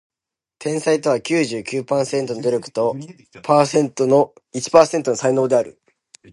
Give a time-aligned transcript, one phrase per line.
[0.57, 3.91] 天才とは九十九パーセントの努力と一パーセン
[5.03, 5.79] トの才能である